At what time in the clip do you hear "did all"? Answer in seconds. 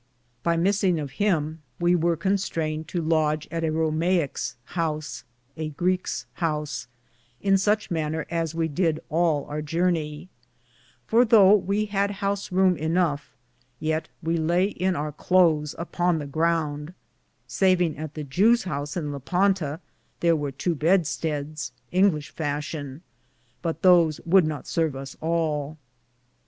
8.67-9.45